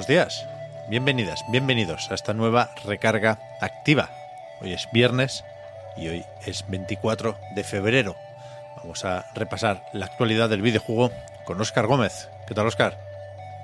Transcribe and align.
Buenos 0.00 0.08
días, 0.08 0.48
bienvenidas, 0.88 1.44
bienvenidos 1.50 2.10
a 2.10 2.14
esta 2.14 2.32
nueva 2.32 2.70
recarga 2.86 3.38
activa. 3.60 4.08
Hoy 4.62 4.72
es 4.72 4.88
viernes 4.94 5.44
y 5.94 6.08
hoy 6.08 6.24
es 6.46 6.64
24 6.68 7.36
de 7.54 7.64
febrero. 7.64 8.16
Vamos 8.78 9.04
a 9.04 9.26
repasar 9.34 9.84
la 9.92 10.06
actualidad 10.06 10.48
del 10.48 10.62
videojuego 10.62 11.10
con 11.44 11.60
Óscar 11.60 11.86
Gómez. 11.86 12.30
¿Qué 12.48 12.54
tal, 12.54 12.66
Óscar? 12.66 12.96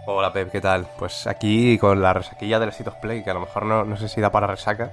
Hola 0.04 0.30
Pep, 0.34 0.52
¿qué 0.52 0.60
tal? 0.60 0.86
Pues 0.98 1.26
aquí 1.26 1.78
con 1.78 2.02
la 2.02 2.12
resaquilla 2.12 2.58
del 2.58 2.68
State 2.68 2.90
of 2.90 2.96
Play, 2.96 3.24
que 3.24 3.30
a 3.30 3.34
lo 3.34 3.40
mejor 3.40 3.64
no, 3.64 3.86
no 3.86 3.96
sé 3.96 4.10
si 4.10 4.20
da 4.20 4.30
para 4.30 4.46
resaca 4.46 4.90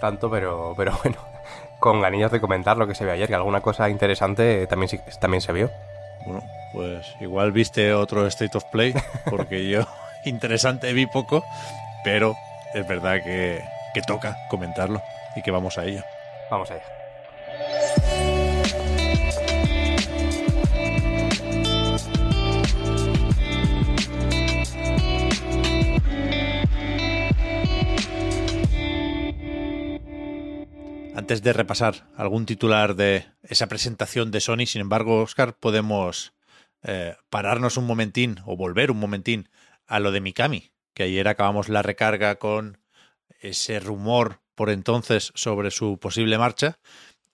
tanto, 0.00 0.28
pero, 0.28 0.74
pero 0.76 0.98
bueno, 1.04 1.18
con 1.78 2.00
ganillas 2.00 2.32
de 2.32 2.40
comentar 2.40 2.76
lo 2.76 2.88
que 2.88 2.96
se 2.96 3.04
vio 3.04 3.12
ayer, 3.12 3.28
que 3.28 3.36
alguna 3.36 3.60
cosa 3.60 3.88
interesante 3.88 4.66
también, 4.66 5.00
también 5.20 5.40
se 5.40 5.52
vio. 5.52 5.70
Bueno, 6.26 6.42
pues 6.72 7.14
igual 7.20 7.52
viste 7.52 7.94
otro 7.94 8.26
State 8.26 8.58
of 8.58 8.64
Play, 8.72 8.92
porque 9.30 9.68
yo 9.68 9.86
interesante 10.24 10.92
vi 10.92 11.06
poco, 11.06 11.44
pero 12.04 12.34
es 12.74 12.86
verdad 12.86 13.22
que, 13.22 13.62
que 13.94 14.02
toca 14.02 14.36
comentarlo 14.48 15.02
y 15.36 15.42
que 15.42 15.50
vamos 15.50 15.78
a 15.78 15.84
ello. 15.84 16.02
Vamos 16.50 16.70
allá. 16.70 16.82
Antes 31.20 31.42
de 31.42 31.52
repasar 31.52 32.08
algún 32.16 32.46
titular 32.46 32.96
de 32.96 33.26
esa 33.42 33.68
presentación 33.68 34.30
de 34.30 34.40
Sony, 34.40 34.66
sin 34.66 34.80
embargo, 34.80 35.22
Oscar, 35.22 35.54
podemos 35.54 36.32
eh, 36.82 37.14
pararnos 37.28 37.76
un 37.76 37.86
momentín 37.86 38.38
o 38.46 38.56
volver 38.56 38.90
un 38.90 38.98
momentín 38.98 39.48
a 39.90 39.98
lo 39.98 40.12
de 40.12 40.20
Mikami, 40.20 40.72
que 40.94 41.02
ayer 41.02 41.26
acabamos 41.26 41.68
la 41.68 41.82
recarga 41.82 42.36
con 42.36 42.78
ese 43.40 43.80
rumor 43.80 44.40
por 44.54 44.70
entonces 44.70 45.32
sobre 45.34 45.72
su 45.72 45.98
posible 45.98 46.38
marcha 46.38 46.78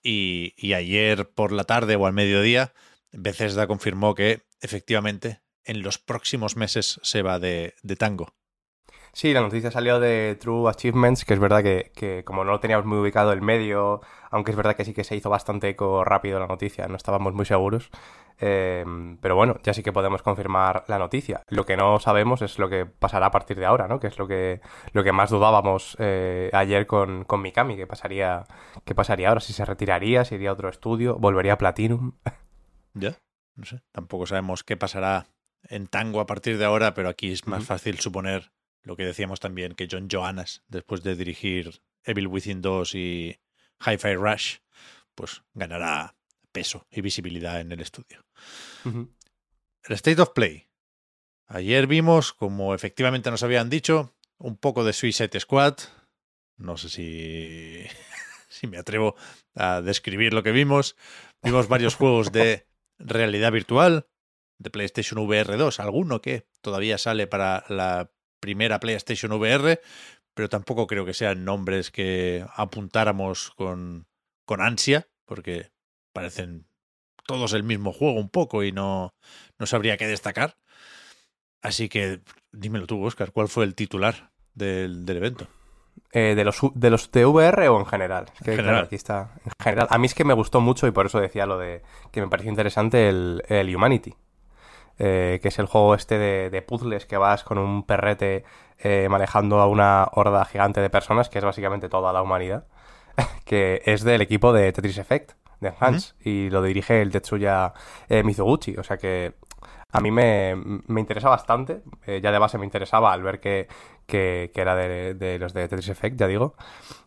y, 0.01 0.53
y 0.57 0.73
ayer 0.73 1.29
por 1.29 1.51
la 1.51 1.65
tarde 1.65 1.95
o 1.95 2.07
al 2.07 2.13
mediodía 2.13 2.73
Bethesda 3.11 3.67
confirmó 3.67 4.15
que 4.15 4.41
efectivamente 4.59 5.41
en 5.63 5.83
los 5.83 5.99
próximos 5.99 6.55
meses 6.55 6.99
se 7.03 7.21
va 7.21 7.37
de, 7.37 7.75
de 7.83 7.95
tango. 7.95 8.33
Sí, 9.17 9.33
la 9.33 9.41
noticia 9.41 9.71
salió 9.71 9.99
de 9.99 10.37
True 10.39 10.69
Achievements, 10.69 11.25
que 11.25 11.33
es 11.33 11.39
verdad 11.39 11.63
que, 11.63 11.91
que 11.95 12.23
como 12.23 12.43
no 12.43 12.51
lo 12.51 12.59
teníamos 12.59 12.85
muy 12.85 12.99
ubicado 12.99 13.33
el 13.33 13.41
medio, 13.41 13.99
aunque 14.29 14.51
es 14.51 14.57
verdad 14.57 14.75
que 14.75 14.85
sí 14.85 14.93
que 14.93 15.03
se 15.03 15.15
hizo 15.15 15.27
bastante 15.27 15.69
eco 15.69 16.03
rápido 16.03 16.39
la 16.39 16.45
noticia, 16.45 16.87
no 16.87 16.95
estábamos 16.97 17.33
muy 17.33 17.43
seguros. 17.43 17.89
Eh, 18.39 18.85
pero 19.19 19.35
bueno, 19.35 19.57
ya 19.63 19.73
sí 19.73 19.81
que 19.81 19.91
podemos 19.91 20.21
confirmar 20.21 20.83
la 20.87 20.99
noticia. 20.99 21.41
Lo 21.47 21.65
que 21.65 21.75
no 21.75 21.99
sabemos 21.99 22.43
es 22.43 22.59
lo 22.59 22.69
que 22.69 22.85
pasará 22.85 23.25
a 23.25 23.31
partir 23.31 23.57
de 23.57 23.65
ahora, 23.65 23.87
¿no? 23.87 23.99
Que 23.99 24.05
es 24.05 24.19
lo 24.19 24.27
que, 24.27 24.61
lo 24.93 25.03
que 25.03 25.11
más 25.11 25.31
dudábamos 25.31 25.97
eh, 25.97 26.51
ayer 26.53 26.85
con, 26.85 27.23
con 27.23 27.41
Mikami, 27.41 27.75
que 27.75 27.87
pasaría, 27.87 28.43
que 28.85 28.93
pasaría 28.93 29.29
ahora, 29.29 29.41
si 29.41 29.51
se 29.51 29.65
retiraría, 29.65 30.25
si 30.25 30.35
iría 30.35 30.51
a 30.51 30.53
otro 30.53 30.69
estudio, 30.69 31.17
volvería 31.17 31.53
a 31.53 31.57
Platinum. 31.57 32.11
¿Ya? 32.93 33.17
No 33.55 33.65
sé. 33.65 33.81
Tampoco 33.91 34.27
sabemos 34.27 34.63
qué 34.63 34.77
pasará 34.77 35.25
en 35.63 35.87
tango 35.87 36.19
a 36.19 36.27
partir 36.27 36.59
de 36.59 36.65
ahora, 36.65 36.93
pero 36.93 37.09
aquí 37.09 37.31
es 37.31 37.47
más 37.47 37.65
fácil 37.65 37.97
suponer 37.97 38.51
lo 38.83 38.95
que 38.95 39.05
decíamos 39.05 39.39
también, 39.39 39.73
que 39.73 39.87
John 39.89 40.07
Johannes, 40.11 40.63
después 40.67 41.03
de 41.03 41.15
dirigir 41.15 41.81
Evil 42.03 42.27
Within 42.27 42.61
2 42.61 42.95
y 42.95 43.39
Hi-Fi 43.85 44.15
Rush, 44.15 44.57
pues 45.15 45.43
ganará 45.53 46.15
peso 46.51 46.87
y 46.89 47.01
visibilidad 47.01 47.59
en 47.59 47.71
el 47.71 47.81
estudio. 47.81 48.25
El 48.85 49.93
State 49.95 50.21
of 50.21 50.31
Play. 50.31 50.67
Ayer 51.47 51.87
vimos, 51.87 52.33
como 52.33 52.73
efectivamente 52.73 53.31
nos 53.31 53.43
habían 53.43 53.69
dicho, 53.69 54.15
un 54.37 54.57
poco 54.57 54.83
de 54.83 54.93
Suicide 54.93 55.39
Squad. 55.39 55.77
No 56.57 56.77
sé 56.77 56.89
si, 56.89 57.85
si 58.49 58.67
me 58.67 58.77
atrevo 58.77 59.15
a 59.55 59.81
describir 59.81 60.33
lo 60.33 60.43
que 60.43 60.51
vimos. 60.51 60.95
Vimos 61.43 61.67
varios 61.67 61.95
juegos 61.99 62.31
de 62.31 62.67
realidad 62.99 63.51
virtual, 63.51 64.07
de 64.57 64.69
PlayStation 64.69 65.19
VR 65.19 65.57
2, 65.57 65.79
alguno 65.79 66.21
que 66.21 66.47
todavía 66.61 66.97
sale 66.97 67.27
para 67.27 67.63
la 67.69 68.11
primera 68.47 68.79
PlayStation 68.79 69.33
VR, 69.33 69.81
pero 70.33 70.47
tampoco 70.47 70.87
creo 70.87 71.05
que 71.05 71.13
sean 71.13 71.43
nombres 71.43 71.91
que 71.91 72.45
apuntáramos 72.55 73.51
con, 73.57 74.07
con 74.45 74.61
ansia, 74.61 75.09
porque 75.25 75.71
parecen 76.13 76.65
todos 77.25 77.51
el 77.51 77.63
mismo 77.63 77.91
juego 77.91 78.17
un 78.17 78.29
poco 78.29 78.63
y 78.63 78.71
no, 78.71 79.13
no 79.59 79.65
sabría 79.65 79.97
qué 79.97 80.07
destacar. 80.07 80.55
Así 81.61 81.89
que 81.89 82.21
dímelo 82.53 82.87
tú, 82.87 83.03
Oscar, 83.03 83.33
¿cuál 83.33 83.49
fue 83.49 83.65
el 83.65 83.75
titular 83.75 84.31
del, 84.53 85.05
del 85.05 85.17
evento? 85.17 85.49
Eh, 86.13 86.33
¿de, 86.33 86.45
los, 86.45 86.61
¿De 86.73 86.89
los 86.89 87.11
de 87.11 87.25
VR 87.25 87.67
o 87.67 87.79
en 87.79 87.85
general? 87.85 88.27
Que, 88.45 88.51
En 88.51 88.55
claro, 88.55 88.63
general. 88.63 88.85
aquí 88.85 88.95
está. 88.95 89.31
En 89.43 89.51
general. 89.61 89.87
A 89.89 89.97
mí 89.97 90.05
es 90.05 90.13
que 90.13 90.23
me 90.23 90.33
gustó 90.33 90.61
mucho 90.61 90.87
y 90.87 90.91
por 90.91 91.07
eso 91.07 91.19
decía 91.19 91.45
lo 91.45 91.57
de 91.57 91.81
que 92.13 92.21
me 92.21 92.29
pareció 92.29 92.49
interesante 92.49 93.09
el, 93.09 93.43
el 93.49 93.75
Humanity. 93.75 94.15
Eh, 94.99 95.39
que 95.41 95.47
es 95.49 95.59
el 95.59 95.65
juego 95.67 95.95
este 95.95 96.17
de, 96.17 96.49
de 96.49 96.61
puzzles 96.61 97.05
que 97.05 97.17
vas 97.17 97.43
con 97.43 97.57
un 97.57 97.83
perrete 97.83 98.43
eh, 98.79 99.07
manejando 99.09 99.59
a 99.59 99.67
una 99.67 100.07
horda 100.11 100.45
gigante 100.45 100.81
de 100.81 100.89
personas, 100.89 101.29
que 101.29 101.39
es 101.39 101.45
básicamente 101.45 101.89
toda 101.89 102.13
la 102.13 102.21
humanidad, 102.21 102.65
que 103.45 103.81
es 103.85 104.03
del 104.03 104.21
equipo 104.21 104.53
de 104.53 104.71
Tetris 104.71 104.97
Effect, 104.97 105.31
de 105.59 105.69
Enhance, 105.69 106.13
y 106.21 106.49
lo 106.49 106.61
dirige 106.61 107.01
el 107.01 107.11
Tetsuya 107.11 107.73
eh, 108.09 108.23
Mizoguchi. 108.23 108.75
O 108.77 108.83
sea 108.83 108.97
que 108.97 109.33
a 109.91 110.01
mí 110.01 110.11
me, 110.11 110.55
me 110.55 110.99
interesa 111.01 111.29
bastante. 111.29 111.81
eh, 112.05 112.19
ya 112.21 112.31
de 112.31 112.39
base 112.39 112.57
me 112.57 112.65
interesaba 112.65 113.11
al 113.13 113.23
ver 113.23 113.39
que, 113.39 113.67
que, 114.05 114.51
que 114.53 114.61
era 114.61 114.75
de, 114.75 115.13
de 115.15 115.39
los 115.39 115.53
de 115.53 115.67
Tetris 115.67 115.89
Effect, 115.89 116.19
ya 116.19 116.27
digo. 116.27 116.55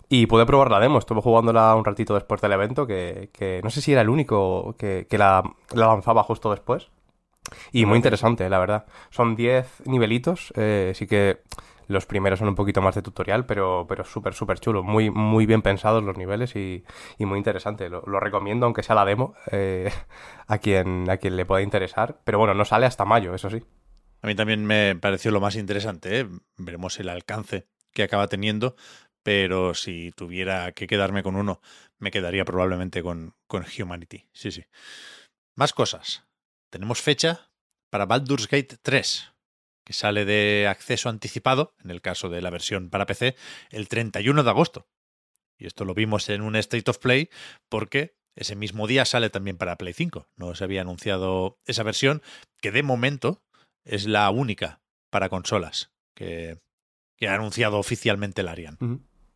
Y 0.09 0.27
pude 0.27 0.47
probar 0.47 0.71
la 0.71 0.81
demo. 0.81 0.99
Estuve 0.99 1.21
jugándola 1.21 1.75
un 1.77 1.85
ratito 1.85 2.15
después 2.15 2.41
del 2.41 2.53
evento, 2.53 2.87
que, 2.87 3.31
que 3.33 3.61
no 3.63 3.71
sé 3.71 3.81
si 3.81 3.93
era 3.93 4.01
el 4.01 4.09
único 4.09 4.75
que, 4.77 5.07
que 5.09 5.19
la, 5.19 5.43
la 5.73 5.87
lanzaba 5.87 6.25
justo 6.25 6.51
después. 6.51 6.91
Y 7.73 7.87
muy 7.87 7.97
interesante, 7.97 8.49
la 8.49 8.59
verdad. 8.59 8.87
Son 9.11 9.35
10 9.35 9.87
nivelitos, 9.87 10.53
eh, 10.57 10.93
sí 10.95 11.07
que 11.07 11.43
los 11.91 12.07
primeros 12.07 12.39
son 12.39 12.49
un 12.49 12.55
poquito 12.55 12.81
más 12.81 12.95
de 12.95 13.03
tutorial, 13.03 13.47
pero, 13.47 13.85
pero 13.89 14.05
súper, 14.05 14.33
súper 14.33 14.61
chulo. 14.61 14.85
Muy, 14.85 15.11
muy 15.11 15.45
bien 15.45 15.61
pensados 15.61 16.05
los 16.05 16.17
niveles 16.17 16.55
y, 16.55 16.85
y 17.19 17.27
muy 17.27 17.39
interesante. 17.39 17.89
Lo, 17.89 18.21
recomiendo, 18.21 18.67
aunque 18.67 18.85
sea 18.85 18.95
la 18.95 19.05
demo, 19.05 19.35
eh, 19.51 19.91
a, 20.47 20.59
quien, 20.59 21.11
a 21.11 21.17
quien 21.17 21.37
le 21.37 21.45
pueda 21.45 21.63
interesar. 21.63 22.21
Pero 22.25 22.39
bueno, 22.39 22.55
no 22.55 22.65
sale 22.65 22.87
hasta 22.87 23.05
mayo, 23.05 23.35
eso 23.35 23.51
sí. 23.51 23.65
A 24.23 24.27
mí 24.29 24.37
también 24.37 24.65
me 24.65 24.95
pareció 24.95 25.33
lo 25.33 25.41
más 25.41 25.57
interesante. 25.57 26.21
¿eh? 26.21 26.29
Veremos 26.57 27.01
el 27.01 27.09
alcance 27.09 27.67
que 27.93 28.05
acaba 28.05 28.29
teniendo, 28.29 28.77
pero 29.25 29.75
si 29.75 30.13
tuviera 30.13 30.71
que 30.71 30.87
quedarme 30.87 31.25
con 31.25 31.35
uno, 31.35 31.61
me 31.99 32.13
quedaría 32.13 32.45
probablemente 32.45 33.03
con, 33.03 33.35
con 33.49 33.65
Humanity. 33.65 34.29
Sí, 34.33 34.53
sí. 34.53 34.65
Más 35.57 35.73
cosas. 35.73 36.30
Tenemos 36.71 37.03
fecha 37.03 37.51
para 37.91 38.07
Baldur's 38.07 38.49
Gate 38.49 38.79
3, 38.81 39.33
que 39.85 39.93
sale 39.93 40.25
de 40.25 40.67
acceso 40.69 41.09
anticipado, 41.09 41.75
en 41.83 41.91
el 41.91 42.01
caso 42.01 42.29
de 42.29 42.41
la 42.41 42.51
versión 42.51 42.91
para 42.91 43.07
PC, 43.07 43.37
el 43.71 43.89
31 43.89 44.45
de 44.45 44.51
agosto. 44.51 44.89
Y 45.59 45.67
esto 45.67 45.85
lo 45.85 45.95
vimos 45.95 46.29
en 46.29 46.41
un 46.43 46.57
State 46.57 46.91
of 46.91 46.99
Play 46.99 47.29
porque 47.69 48.17
ese 48.37 48.57
mismo 48.57 48.87
día 48.87 49.05
sale 49.05 49.29
también 49.29 49.59
para 49.59 49.77
Play 49.77 49.93
5. 49.93 50.29
No 50.37 50.55
se 50.55 50.65
había 50.65 50.81
anunciado 50.81 51.59
esa 51.67 51.83
versión, 51.83 52.23
que 52.61 52.71
de 52.71 52.83
momento 52.83 53.43
es 53.85 54.07
la 54.07 54.31
única 54.31 54.81
para 55.11 55.29
consolas 55.29 55.91
que, 56.15 56.59
que 57.17 57.29
ha 57.29 57.35
anunciado 57.35 57.79
oficialmente 57.79 58.41
el 58.41 58.49
Arian. 58.49 58.79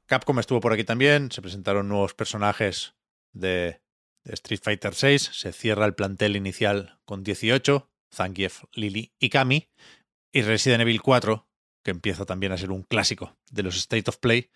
Capcom 0.07 0.39
estuvo 0.39 0.61
por 0.61 0.73
aquí 0.73 0.85
también, 0.85 1.33
se 1.33 1.43
presentaron 1.43 1.89
nuevos 1.89 2.15
personajes 2.15 2.95
de, 3.33 3.81
de 4.25 4.35
Street 4.35 4.61
Fighter 4.63 4.93
VI, 5.01 5.19
se 5.19 5.53
cierra 5.53 5.87
el 5.87 5.95
plantel 5.95 6.37
inicial 6.37 6.99
con 7.05 7.23
18, 7.23 7.91
Zangief, 8.13 8.65
Lily 8.73 9.13
y 9.19 9.29
Kami, 9.29 9.69
y 10.33 10.43
Resident 10.43 10.83
Evil 10.83 11.03
4, 11.03 11.47
que 11.85 11.91
empieza 11.91 12.25
también 12.25 12.53
a 12.53 12.59
ser 12.59 12.71
un 12.71 12.83
clásico 12.83 13.37
de 13.51 13.63
los 13.63 13.77
State 13.77 14.09
of 14.09 14.19
Play, 14.19 14.51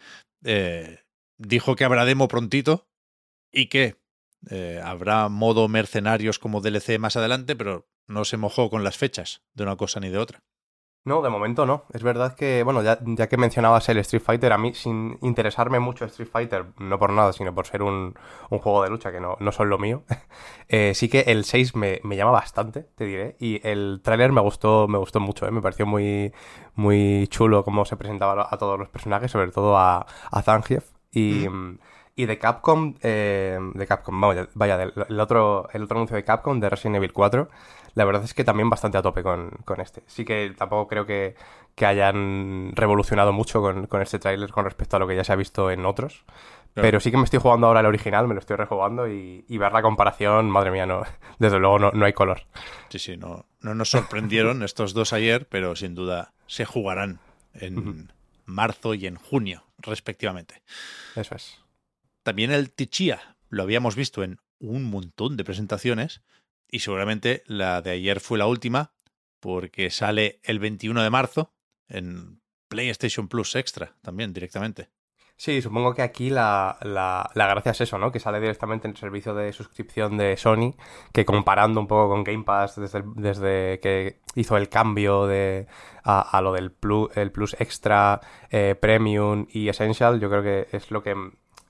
eh, 0.45 1.05
dijo 1.39 1.77
que 1.77 1.85
habrá 1.85 2.05
demo 2.05 2.29
prontito 2.29 2.89
y 3.53 3.67
que 3.67 3.97
Eh, 4.51 4.81
habrá 4.85 5.29
modo 5.29 5.67
mercenarios 5.67 6.39
como 6.39 6.61
DLC 6.61 6.99
más 6.99 7.17
adelante, 7.17 7.57
pero 7.57 7.89
no 8.07 8.25
se 8.25 8.37
mojó 8.37 8.71
con 8.71 8.85
las 8.85 8.97
fechas 8.97 9.43
de 9.53 9.65
una 9.65 9.77
cosa 9.77 9.99
ni 9.99 10.11
de 10.11 10.19
otra. 10.19 10.45
No, 11.05 11.23
de 11.23 11.31
momento 11.31 11.65
no. 11.65 11.85
Es 11.95 12.03
verdad 12.03 12.35
que, 12.35 12.63
bueno, 12.65 12.83
ya, 12.83 12.99
que 13.29 13.37
mencionabas 13.39 13.89
el 13.89 13.97
Street 13.99 14.23
Fighter, 14.23 14.53
a 14.53 14.59
mí, 14.59 14.75
sin 14.75 15.19
interesarme 15.23 15.79
mucho 15.79 16.05
Street 16.05 16.29
Fighter, 16.31 16.67
no 16.79 16.99
por 16.99 17.13
nada, 17.13 17.33
sino 17.33 17.55
por 17.55 17.67
ser 17.67 17.83
un, 17.83 18.15
un 18.51 18.59
juego 18.59 18.83
de 18.83 18.91
lucha 18.91 19.11
que 19.11 19.19
no, 19.19 19.37
no 19.41 19.51
son 19.51 19.71
lo 19.71 19.79
mío, 19.79 20.03
eh, 20.69 20.93
sí 20.95 21.09
que 21.09 21.21
el 21.21 21.45
6 21.45 21.77
me, 21.77 22.01
me, 22.05 22.17
llama 22.17 22.33
bastante, 22.33 22.83
te 22.95 23.07
diré. 23.07 23.37
Y 23.41 23.67
el 23.67 24.01
tráiler 24.03 24.33
me 24.33 24.43
gustó, 24.43 24.87
me 24.87 24.99
gustó 24.99 25.19
mucho, 25.19 25.47
¿eh? 25.47 25.51
me 25.51 25.63
pareció 25.63 25.87
muy, 25.87 26.33
muy 26.75 27.27
chulo 27.29 27.65
cómo 27.65 27.87
se 27.87 27.97
presentaba 27.97 28.47
a 28.51 28.59
todos 28.59 28.79
los 28.79 28.91
personajes, 28.91 29.31
sobre 29.31 29.51
todo 29.51 29.79
a, 29.79 30.07
a 30.31 30.43
Zangief. 30.43 30.85
Y, 31.11 31.49
mm. 31.49 31.79
y 32.17 32.27
de 32.27 32.39
Capcom, 32.39 32.97
eh, 33.01 33.59
de 33.75 33.87
Capcom, 33.87 34.21
vaya, 34.21 34.77
del, 34.77 34.93
el, 35.09 35.21
otro, 35.21 35.71
el 35.73 35.85
otro 35.85 35.97
anuncio 35.97 36.17
de 36.17 36.25
Capcom, 36.25 36.61
de 36.61 36.69
Resident 36.69 36.97
Evil 36.97 37.15
4, 37.15 37.49
la 37.99 38.05
verdad 38.05 38.23
es 38.23 38.33
que 38.33 38.45
también 38.45 38.71
bastante 38.71 38.97
a 38.97 39.03
tope 39.03 39.25
con, 39.25 39.51
con 39.65 39.81
este. 39.81 40.05
Sí 40.07 40.25
que 40.25 40.55
tampoco 40.57 40.87
creo 40.87 41.05
que, 41.05 41.35
que 41.75 41.85
hayan 41.85 42.71
revolucionado 42.77 43.33
mucho 43.33 43.61
con, 43.61 43.89
con 43.89 44.01
este 44.01 44.21
tráiler 44.21 44.53
con 44.53 44.65
respecto 44.65 44.97
a 44.97 45.01
lo 45.01 45.09
que 45.09 45.17
ya 45.17 45.25
se 45.25 45.33
ha 45.33 45.37
visto 45.37 45.69
en 45.73 45.85
otros. 45.85 46.23
Claro. 46.75 46.87
Pero 46.87 47.01
sí 47.01 47.11
que 47.11 47.17
me 47.17 47.25
estoy 47.25 47.41
jugando 47.41 47.67
ahora 47.67 47.81
el 47.81 47.87
original, 47.87 48.29
me 48.29 48.35
lo 48.35 48.41
estoy 48.41 48.55
rejugando 48.55 49.09
y, 49.09 49.45
y 49.49 49.59
ver 49.59 49.73
la 49.73 49.83
comparación, 49.83 50.49
madre 50.49 50.71
mía, 50.71 50.87
no, 50.87 51.03
desde 51.41 51.59
luego 51.59 51.81
no, 51.81 51.91
no 51.91 52.07
hay 52.07 52.13
color. 52.13 52.43
Sí, 52.89 53.01
sí, 53.01 53.17
no, 53.17 53.47
no 53.63 53.75
nos 53.75 53.91
sorprendieron 53.91 54.63
estos 54.63 54.95
dos 54.95 55.13
ayer, 55.13 55.49
pero 55.49 55.75
sin 55.75 55.97
duda 55.97 56.35
se 56.47 56.65
jugarán 56.67 57.19
en 57.53 57.79
uh 57.79 57.83
-huh. 57.83 58.09
marzo 58.45 58.95
y 58.95 59.09
en 59.09 59.17
junio, 59.17 59.65
respectivamente. 59.79 60.63
Eso 61.17 61.35
es. 61.35 61.59
También 62.23 62.53
el 62.53 62.71
Tichia 62.71 63.35
lo 63.49 63.65
habíamos 63.65 63.97
visto 63.97 64.23
en 64.23 64.39
un 64.61 64.85
montón 64.85 65.37
de 65.37 65.43
presentaciones 65.43 66.23
y 66.71 66.81
seguramente 66.81 67.43
la 67.47 67.83
de 67.83 67.91
ayer 67.91 68.21
fue 68.21 68.39
la 68.39 68.47
última 68.47 68.93
porque 69.41 69.91
sale 69.91 70.41
el 70.43 70.59
21 70.59 71.03
de 71.03 71.11
marzo 71.11 71.55
en 71.89 72.41
PlayStation 72.69 73.29
Plus 73.29 73.55
Extra 73.57 73.97
también 74.03 74.33
directamente. 74.33 74.91
Sí, 75.41 75.63
supongo 75.63 75.95
que 75.95 76.03
aquí 76.03 76.31
la, 76.31 76.79
la, 76.83 77.31
la, 77.35 77.47
gracia 77.47 77.71
es 77.71 77.81
eso, 77.83 77.97
¿no? 77.97 78.11
Que 78.11 78.19
sale 78.19 78.41
directamente 78.41 78.89
en 78.89 78.91
el 78.91 78.97
servicio 78.97 79.35
de 79.35 79.53
suscripción 79.53 80.17
de 80.17 80.37
Sony, 80.37 80.75
que 81.13 81.25
comparando 81.25 81.79
un 81.79 81.87
poco 81.87 82.09
con 82.09 82.25
Game 82.25 82.43
Pass 82.43 82.75
desde, 82.75 83.05
desde 83.15 83.79
que 83.79 84.19
hizo 84.35 84.57
el 84.57 84.69
cambio 84.69 85.29
de, 85.29 85.69
a, 86.03 86.41
lo 86.43 86.53
del 86.53 86.73
Plus, 86.73 87.17
el 87.17 87.31
Plus 87.31 87.55
Extra, 87.61 88.21
eh, 88.51 88.75
Premium 88.81 89.47
y 89.49 89.69
Essential, 89.69 90.19
yo 90.19 90.29
creo 90.29 90.43
que 90.43 90.77
es 90.77 90.91
lo 90.91 91.05
que 91.05 91.15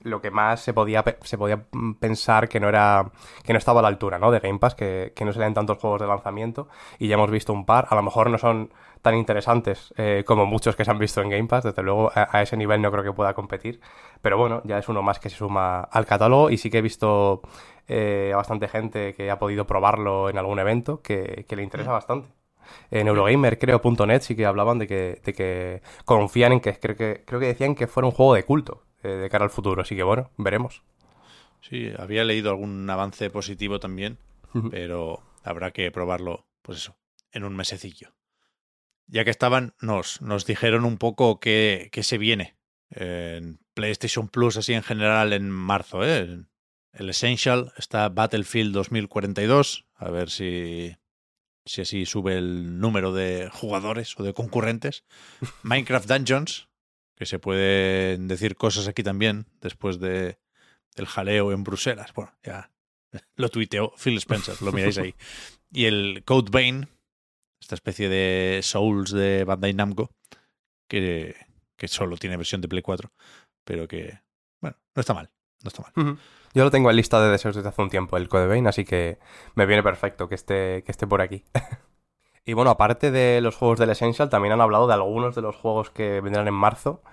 lo 0.01 0.21
que 0.21 0.31
más 0.31 0.61
se 0.61 0.73
podía, 0.73 1.03
se 1.21 1.37
podía 1.37 1.65
pensar 1.99 2.49
que 2.49 2.59
no 2.59 2.69
era 2.69 3.11
que 3.43 3.53
no 3.53 3.59
estaba 3.59 3.79
a 3.79 3.83
la 3.83 3.89
altura 3.89 4.19
¿no? 4.19 4.31
de 4.31 4.39
Game 4.39 4.59
Pass, 4.59 4.75
que, 4.75 5.13
que 5.15 5.25
no 5.25 5.33
se 5.33 5.39
leen 5.39 5.53
tantos 5.53 5.77
juegos 5.77 6.01
de 6.01 6.07
lanzamiento 6.07 6.67
y 6.97 7.07
ya 7.07 7.15
hemos 7.15 7.31
visto 7.31 7.53
un 7.53 7.65
par, 7.65 7.87
a 7.89 7.95
lo 7.95 8.03
mejor 8.03 8.29
no 8.29 8.37
son 8.37 8.71
tan 9.01 9.15
interesantes 9.15 9.93
eh, 9.97 10.23
como 10.25 10.45
muchos 10.45 10.75
que 10.75 10.85
se 10.85 10.91
han 10.91 10.99
visto 10.99 11.21
en 11.21 11.29
Game 11.29 11.47
Pass, 11.47 11.63
desde 11.63 11.83
luego 11.83 12.11
a, 12.13 12.27
a, 12.31 12.41
ese 12.41 12.57
nivel 12.57 12.81
no 12.81 12.91
creo 12.91 13.03
que 13.03 13.13
pueda 13.13 13.33
competir, 13.33 13.79
pero 14.21 14.37
bueno, 14.37 14.61
ya 14.65 14.77
es 14.77 14.89
uno 14.89 15.01
más 15.01 15.19
que 15.19 15.29
se 15.29 15.37
suma 15.37 15.81
al 15.81 16.05
catálogo 16.05 16.49
y 16.49 16.57
sí 16.57 16.69
que 16.69 16.79
he 16.79 16.81
visto 16.81 17.41
eh, 17.87 18.31
a 18.33 18.37
bastante 18.37 18.67
gente 18.67 19.13
que 19.13 19.31
ha 19.31 19.39
podido 19.39 19.65
probarlo 19.65 20.29
en 20.29 20.37
algún 20.37 20.59
evento 20.59 21.01
que, 21.01 21.45
que 21.47 21.55
le 21.55 21.63
interesa 21.63 21.91
bastante. 21.91 22.29
En 22.91 23.07
Eurogamer, 23.07 23.57
creo, 23.57 23.81
.net 24.05 24.21
sí 24.21 24.35
que 24.35 24.45
hablaban 24.45 24.79
de 24.79 24.87
que, 24.87 25.21
de 25.23 25.33
que 25.33 25.81
confían 26.05 26.53
en 26.53 26.59
que 26.59 26.79
creo, 26.79 26.95
que 26.95 27.23
creo 27.25 27.39
que 27.39 27.47
decían 27.47 27.75
que 27.75 27.87
fuera 27.87 28.07
un 28.07 28.13
juego 28.13 28.35
de 28.35 28.43
culto, 28.43 28.83
eh, 29.03 29.07
de 29.07 29.29
cara 29.29 29.45
al 29.45 29.51
futuro. 29.51 29.81
Así 29.81 29.95
que 29.95 30.03
bueno, 30.03 30.31
veremos. 30.37 30.83
Sí, 31.61 31.91
había 31.97 32.23
leído 32.23 32.49
algún 32.49 32.89
avance 32.89 33.29
positivo 33.29 33.79
también, 33.79 34.17
uh 34.53 34.59
-huh. 34.59 34.69
pero 34.69 35.23
habrá 35.43 35.71
que 35.71 35.91
probarlo, 35.91 36.47
pues 36.61 36.79
eso, 36.79 36.97
en 37.31 37.43
un 37.43 37.55
mesecillo. 37.55 38.13
Ya 39.07 39.23
que 39.25 39.31
estaban, 39.31 39.73
nos, 39.81 40.21
nos 40.21 40.45
dijeron 40.45 40.85
un 40.85 40.97
poco 40.97 41.39
qué, 41.39 41.89
qué 41.91 42.03
se 42.03 42.17
viene 42.17 42.57
en 42.91 43.59
PlayStation 43.73 44.27
Plus, 44.27 44.57
así 44.57 44.73
en 44.73 44.83
general, 44.83 45.33
en 45.33 45.49
marzo. 45.49 46.03
¿eh? 46.03 46.45
El 46.93 47.09
Essential 47.09 47.73
está 47.77 48.09
Battlefield 48.09 48.73
2042, 48.73 49.85
a 49.95 50.09
ver 50.09 50.29
si, 50.29 50.95
si 51.65 51.81
así 51.81 52.05
sube 52.05 52.37
el 52.37 52.79
número 52.79 53.13
de 53.13 53.49
jugadores 53.51 54.19
o 54.19 54.23
de 54.23 54.33
concurrentes. 54.33 55.05
Minecraft 55.63 56.07
Dungeons, 56.07 56.68
que 57.19 57.25
se 57.25 57.37
pueden 57.37 58.29
decir 58.29 58.55
cosas 58.55 58.87
aquí 58.87 59.03
también 59.03 59.45
después 59.59 59.99
de 59.99 60.39
del 60.95 61.05
jaleo 61.05 61.51
en 61.51 61.63
Bruselas. 61.63 62.13
Bueno, 62.13 62.31
ya 62.41 62.71
lo 63.35 63.49
tuiteó 63.49 63.93
Phil 63.97 64.17
Spencer, 64.17 64.61
lo 64.61 64.71
miráis 64.71 64.97
ahí. 64.97 65.13
Y 65.71 65.85
el 65.85 66.23
Code 66.25 66.49
Vein, 66.49 66.87
esta 67.61 67.75
especie 67.75 68.07
de 68.07 68.61
Souls 68.63 69.11
de 69.11 69.43
Bandai 69.43 69.73
Namco, 69.73 70.11
que, 70.87 71.35
que 71.77 71.87
solo 71.89 72.17
tiene 72.17 72.37
versión 72.37 72.61
de 72.61 72.69
Play 72.69 72.81
4, 72.81 73.11
pero 73.65 73.87
que, 73.87 74.21
bueno, 74.61 74.77
no 74.95 75.01
está 75.01 75.13
mal. 75.13 75.29
No 75.61 75.67
está 75.67 75.83
mal. 75.83 76.17
Yo 76.53 76.63
lo 76.63 76.71
tengo 76.71 76.89
en 76.89 76.95
lista 76.95 77.21
de 77.21 77.29
deseos 77.29 77.53
desde 77.53 77.67
hace 77.67 77.81
un 77.81 77.89
tiempo, 77.89 78.15
el 78.15 78.29
Code 78.29 78.47
Vein, 78.47 78.65
así 78.65 78.85
que 78.85 79.19
me 79.55 79.65
viene 79.65 79.83
perfecto 79.83 80.29
que 80.29 80.35
esté, 80.35 80.83
que 80.85 80.91
esté 80.91 81.05
por 81.05 81.21
aquí. 81.21 81.43
y 82.49 82.53
bueno, 82.53 82.71
aparte 82.71 83.11
de 83.11 83.41
los 83.41 83.55
juegos 83.55 83.77
del 83.77 83.91
Essential, 83.91 84.27
también 84.27 84.53
han 84.53 84.61
hablado 84.61 84.87
de 84.87 84.95
algunos 84.95 85.35
de 85.35 85.43
los 85.43 85.55
juegos 85.55 85.91
que 85.91 86.19
vendrán 86.19 86.47
en 86.47 86.55
marzo 86.55 87.03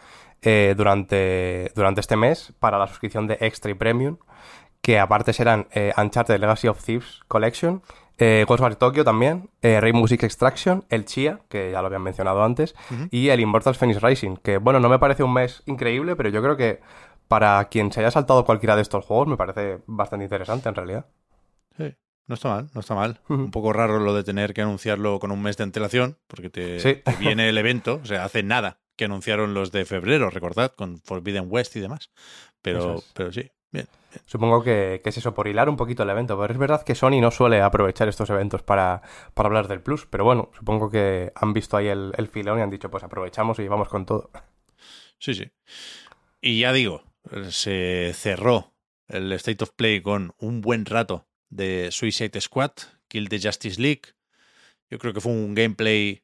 eh, 0.41 0.73
durante, 0.75 1.73
durante 1.75 2.00
este 2.00 2.17
mes 2.17 2.55
para 2.59 2.79
la 2.79 2.87
suscripción 2.87 3.27
de 3.27 3.37
Extra 3.43 3.71
y 3.71 3.75
Premium, 3.75 4.17
que 4.81 4.99
aparte 4.99 5.35
serán 5.35 5.67
eh, 5.73 5.93
Uncharted 5.94 6.41
Legacy 6.41 6.69
of 6.69 6.83
Thieves 6.83 7.21
Collection, 7.29 7.83
eh, 8.17 8.47
Ghostwire 8.49 8.77
Tokyo 8.77 9.05
también, 9.05 9.50
eh, 9.61 9.79
Rainbow 9.79 10.09
Six 10.09 10.25
Extraction, 10.25 10.87
el 10.88 11.05
Chia, 11.05 11.41
que 11.50 11.71
ya 11.71 11.82
lo 11.82 11.89
habían 11.89 12.03
mencionado 12.03 12.43
antes, 12.43 12.75
uh 12.91 12.94
-huh. 12.94 13.09
y 13.11 13.29
el 13.29 13.39
Immortals 13.41 13.77
Phoenix 13.77 14.00
Rising, 14.00 14.37
que 14.39 14.56
bueno, 14.56 14.81
no 14.81 14.89
me 14.89 14.99
parece 14.99 15.23
un 15.23 15.35
mes 15.35 15.62
increíble, 15.67 16.17
pero 16.17 16.31
yo 16.31 16.43
creo 16.43 16.56
que 16.56 16.81
para 17.29 17.62
quien 17.67 17.93
se 17.93 18.00
haya 18.00 18.11
saltado 18.11 18.47
cualquiera 18.47 18.75
de 18.75 18.81
estos 18.81 19.05
juegos 19.05 19.29
me 19.29 19.37
parece 19.37 19.81
bastante 19.87 20.25
interesante 20.25 20.71
en 20.71 20.75
realidad. 20.75 21.06
Sí. 21.77 21.94
No 22.26 22.34
está 22.34 22.49
mal, 22.49 22.70
no 22.75 22.81
está 22.81 22.94
mal. 22.94 23.20
Uh 23.28 23.34
-huh. 23.34 23.44
Un 23.44 23.50
poco 23.50 23.73
raro 23.73 23.99
lo 23.99 24.14
de 24.14 24.25
tener 24.25 24.55
que 24.55 24.62
anunciarlo 24.62 25.19
con 25.19 25.31
un 25.31 25.43
mes 25.43 25.56
de 25.56 25.64
antelación, 25.64 26.19
porque 26.26 26.50
te, 26.50 26.81
sí. 26.81 27.02
te 27.05 27.17
viene 27.17 27.49
el 27.49 27.58
evento, 27.58 28.00
o 28.02 28.06
sea, 28.06 28.25
hace 28.25 28.43
nada 28.43 28.81
que 28.96 29.05
anunciaron 29.05 29.55
los 29.55 29.73
de 29.73 29.84
febrero, 29.84 30.31
recordad, 30.31 30.73
con 30.73 30.99
Forbidden 31.00 31.46
West 31.49 31.76
y 31.76 31.81
demás. 31.81 32.11
Pero, 32.62 32.96
es. 32.96 33.12
pero 33.14 33.31
sí, 33.31 33.50
bien, 33.70 33.87
bien. 34.11 34.23
Supongo 34.25 34.62
que, 34.62 35.00
que, 35.05 35.11
es 35.11 35.19
eso, 35.19 35.34
por 35.34 35.46
hilar 35.46 35.69
un 35.69 35.76
poquito 35.76 36.02
el 36.02 36.11
evento. 36.11 36.38
Pero 36.38 36.52
es 36.52 36.58
verdad 36.58 36.82
que 36.82 36.94
Sony 36.94 37.20
no 37.20 37.31
suele 37.31 37.61
aprovechar 37.61 38.08
estos 38.08 38.31
eventos 38.31 38.62
para, 38.62 39.02
para 39.34 39.49
hablar 39.49 39.69
del 39.69 39.81
Plus. 39.81 40.06
Pero 40.06 40.25
bueno, 40.25 40.50
supongo 40.56 40.91
que 40.91 41.31
han 41.34 41.53
visto 41.53 41.77
ahí 41.77 41.89
el, 41.89 42.12
el 42.17 42.29
filón 42.29 42.58
y 42.58 42.62
han 42.62 42.70
dicho, 42.70 42.91
pues 42.91 43.05
aprovechamos 43.05 43.58
y 43.58 43.69
vamos 43.69 43.89
con 43.89 44.06
todo. 44.06 44.31
Sí, 45.19 45.34
sí. 45.34 45.51
Y 46.41 46.60
ya 46.60 46.72
digo, 46.72 47.03
se 47.51 48.12
cerró 48.15 48.72
el 49.08 49.32
State 49.32 49.62
of 49.62 49.70
Play 49.72 50.01
con 50.01 50.34
un 50.39 50.60
buen 50.60 50.86
rato 50.86 51.27
de 51.48 51.91
Suicide 51.91 52.41
Squad, 52.41 52.72
Kill 53.08 53.29
the 53.29 53.41
Justice 53.41 53.81
League. 53.81 54.03
Yo 54.91 54.98
creo 54.98 55.12
que 55.12 55.20
fue 55.20 55.32
un 55.32 55.55
gameplay 55.55 56.22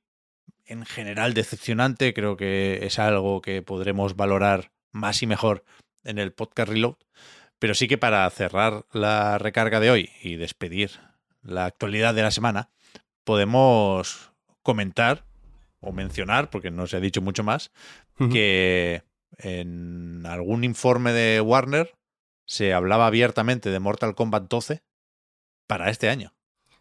en 0.65 0.85
general 0.85 1.35
decepcionante. 1.35 2.15
Creo 2.15 2.37
que 2.37 2.81
es 2.83 2.99
algo 2.99 3.41
que 3.43 3.63
podremos 3.63 4.17
valorar 4.17 4.73
más 4.91 5.23
y 5.23 5.27
mejor 5.27 5.65
en 6.05 6.19
el 6.19 6.33
podcast 6.33 6.71
Reload. 6.71 6.97
Pero 7.59 7.75
sí 7.75 7.89
que 7.89 7.99
para 7.99 8.29
cerrar 8.31 8.87
la 8.93 9.39
recarga 9.39 9.81
de 9.81 9.91
hoy 9.91 10.11
y 10.23 10.37
despedir 10.37 10.91
la 11.43 11.65
actualidad 11.65 12.15
de 12.15 12.23
la 12.23 12.31
semana, 12.31 12.71
podemos 13.25 14.33
comentar 14.63 15.25
o 15.81 15.93
mencionar, 15.93 16.51
porque 16.51 16.71
no 16.71 16.87
se 16.87 16.97
ha 16.97 17.01
dicho 17.01 17.21
mucho 17.21 17.43
más, 17.43 17.73
uh 18.19 18.25
-huh. 18.25 18.33
que 18.33 19.03
en 19.39 20.25
algún 20.27 20.65
informe 20.65 21.13
de 21.13 21.41
Warner 21.41 21.95
se 22.47 22.73
hablaba 22.73 23.07
abiertamente 23.07 23.71
de 23.71 23.81
Mortal 23.81 24.15
Kombat 24.15 24.49
12 24.49 24.83
para 25.67 25.91
este 25.91 26.09
año. 26.09 26.33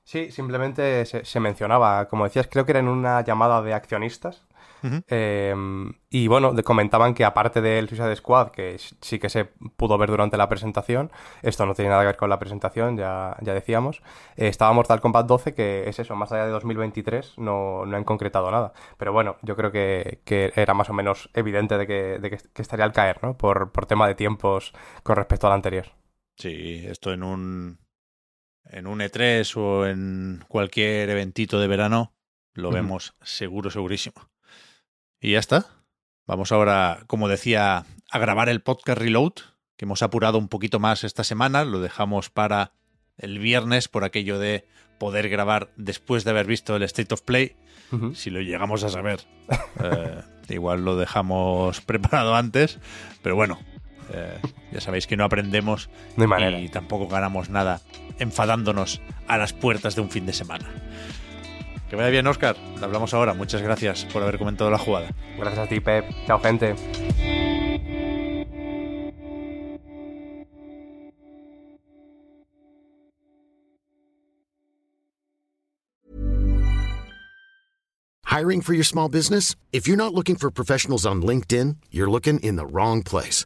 Sí, 0.03 0.31
simplemente 0.31 1.05
se, 1.05 1.23
se, 1.23 1.39
mencionaba, 1.39 2.07
como 2.07 2.23
decías, 2.23 2.47
creo 2.51 2.65
que 2.65 2.71
era 2.71 2.79
en 2.79 2.88
una 2.88 3.23
llamada 3.23 3.61
de 3.61 3.73
accionistas. 3.73 4.45
Uh 4.83 4.88
-huh. 4.88 5.03
eh, 5.07 5.55
y 6.09 6.27
bueno, 6.27 6.53
comentaban 6.63 7.13
que 7.13 7.23
aparte 7.23 7.61
del 7.61 7.88
Suicide 7.88 8.15
Squad, 8.15 8.50
que 8.50 8.77
sí 8.79 9.19
que 9.19 9.29
se 9.29 9.45
pudo 9.45 9.97
ver 10.00 10.09
durante 10.09 10.38
la 10.38 10.50
presentación, 10.50 11.11
esto 11.43 11.65
no 11.67 11.75
tiene 11.75 11.89
nada 11.91 12.01
que 12.01 12.07
ver 12.07 12.17
con 12.17 12.29
la 12.29 12.39
presentación, 12.39 12.97
ya, 12.97 13.38
ya 13.41 13.53
decíamos, 13.53 14.01
eh, 14.38 14.47
estaba 14.47 14.73
Mortal 14.73 15.00
Kombat 15.01 15.27
12, 15.27 15.53
que 15.53 15.88
es 15.88 16.00
eso, 16.00 16.15
más 16.15 16.31
allá 16.31 16.45
de 16.45 16.51
2023 16.51 17.38
no, 17.38 17.85
no 17.85 17.95
han 17.95 18.03
concretado 18.03 18.50
nada. 18.50 18.73
Pero 18.97 19.13
bueno, 19.13 19.38
yo 19.43 19.55
creo 19.55 19.71
que, 19.71 20.21
que 20.25 20.51
era 20.55 20.73
más 20.73 20.89
o 20.89 20.93
menos 20.93 21.29
evidente 21.35 21.77
de 21.77 21.85
que, 21.85 22.17
de 22.19 22.29
que, 22.31 22.38
que 22.53 22.61
estaría 22.61 22.85
al 22.85 22.91
caer, 22.91 23.19
¿no? 23.23 23.38
Por, 23.38 23.71
por 23.71 23.85
tema 23.85 24.07
de 24.07 24.15
tiempos 24.15 24.73
con 25.03 25.15
respecto 25.15 25.47
al 25.47 25.53
anterior. 25.53 25.85
Sí, 26.38 26.83
esto 26.88 27.13
en 27.13 27.23
un 27.23 27.80
en 28.72 28.88
un 28.88 29.00
E3 29.00 29.56
o 29.58 29.86
en 29.86 30.44
cualquier 30.48 31.10
eventito 31.10 31.60
de 31.60 31.68
verano, 31.68 32.13
lo 32.54 32.70
uh 32.70 32.72
-huh. 32.72 32.75
vemos 32.75 33.13
seguro, 33.22 33.70
segurísimo. 33.70 34.30
Y 35.20 35.34
ya 35.34 35.40
está. 35.40 35.66
Vamos 36.25 36.51
ahora, 36.51 37.04
como 37.08 37.28
decía, 37.28 37.86
a 38.10 38.20
grabar 38.20 38.50
el 38.50 38.62
podcast 38.62 39.00
Reload, 39.00 39.34
que 39.78 39.86
hemos 39.86 40.01
apurado 40.01 40.38
un 40.38 40.48
poquito 40.48 40.80
más 40.80 41.04
esta 41.04 41.24
semana, 41.24 41.66
lo 41.66 41.80
dejamos 41.80 42.30
para 42.30 42.74
el 43.18 43.40
viernes 43.40 43.88
por 43.88 44.04
aquello 44.04 44.40
de 44.40 44.68
poder 45.00 45.30
grabar 45.30 45.72
después 45.75 46.24
de 46.24 46.32
haber 46.32 46.46
visto 46.46 46.75
el 46.75 46.84
State 46.84 47.13
of 47.13 47.22
Play, 47.22 47.56
si 48.13 48.30
lo 48.30 48.40
llegamos 48.40 48.84
a 48.84 48.90
saber. 48.90 49.22
Eh, 49.84 50.22
igual 50.50 50.86
lo 50.86 50.96
dejamos 50.96 51.82
preparado 51.82 52.36
antes, 52.36 52.80
pero 53.22 53.36
bueno, 53.36 53.60
eh, 54.13 54.39
ya 54.72 54.82
sabéis 54.82 55.08
que 55.08 55.18
no 55.18 55.24
aprendemos 55.24 55.89
y 56.18 56.70
tampoco 56.70 57.08
ganamos 57.08 57.50
nada 57.50 57.82
enfadándonos 58.20 59.01
a 59.27 59.38
las 59.38 59.53
puertas 59.53 59.96
de 59.96 60.01
un 60.01 60.10
fin 60.10 60.25
de 60.25 60.34
semana. 60.34 60.68
Que 61.89 61.98
vaya 61.98 62.10
bien, 62.10 62.25
Oscar. 62.25 62.56
Hablamos 62.82 63.13
ahora. 63.13 63.34
Muchas 63.34 63.62
gracias 63.62 64.06
por 64.06 64.24
haber 64.24 64.38
comentado 64.38 64.72
la 64.72 64.77
jugada. 64.77 65.10
Gracias 65.38 65.65
a 65.65 65.68
ti, 65.68 65.82
Pep. 65.82 66.06
Chao, 66.25 66.39
gente. 66.39 66.75
Hiring 78.32 78.62
for 78.62 78.74
your 78.74 78.86
small 78.86 79.10
business? 79.10 79.58
If 79.74 79.89
you're 79.89 79.98
not 79.98 80.13
looking 80.13 80.38
for 80.38 80.50
professionals 80.50 81.06
on 81.06 81.22
LinkedIn, 81.22 81.75
you're 81.91 82.10
looking 82.10 82.39
in 82.39 82.56
the 82.56 82.65
wrong 82.65 83.03
place. 83.03 83.46